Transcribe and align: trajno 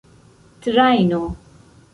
trajno 0.63 1.21